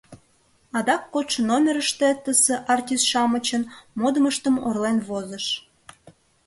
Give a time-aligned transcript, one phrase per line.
[0.77, 2.43] Адак кодшо номерыште Т.С.
[2.75, 3.63] артист-шамычын
[3.99, 5.45] модмыштым орлен возыш.